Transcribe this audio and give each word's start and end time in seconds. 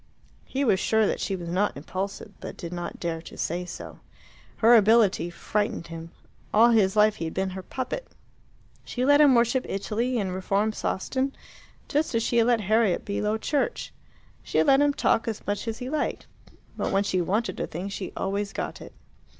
He 0.45 0.63
was 0.65 0.79
sure 0.79 1.05
that 1.05 1.19
she 1.19 1.35
was 1.35 1.49
not 1.49 1.77
impulsive, 1.77 2.31
but 2.39 2.57
did 2.57 2.73
not 2.73 2.99
dare 2.99 3.21
to 3.21 3.37
say 3.37 3.65
so. 3.65 3.99
Her 4.57 4.73
ability 4.73 5.29
frightened 5.29 5.85
him. 5.89 6.09
All 6.51 6.71
his 6.71 6.95
life 6.95 7.17
he 7.17 7.25
had 7.25 7.35
been 7.35 7.51
her 7.51 7.61
puppet. 7.61 8.07
She 8.83 9.05
let 9.05 9.21
him 9.21 9.35
worship 9.35 9.63
Italy, 9.69 10.17
and 10.17 10.33
reform 10.33 10.71
Sawston 10.73 11.33
just 11.87 12.15
as 12.15 12.23
she 12.23 12.37
had 12.37 12.47
let 12.47 12.61
Harriet 12.61 13.05
be 13.05 13.21
Low 13.21 13.37
Church. 13.37 13.93
She 14.41 14.57
had 14.57 14.65
let 14.65 14.81
him 14.81 14.91
talk 14.95 15.27
as 15.27 15.45
much 15.45 15.67
as 15.67 15.77
he 15.77 15.87
liked. 15.87 16.25
But 16.75 16.91
when 16.91 17.03
she 17.03 17.21
wanted 17.21 17.59
a 17.59 17.67
thing 17.67 17.87
she 17.87 18.11
always 18.17 18.53
got 18.53 18.81
it. 18.81 18.93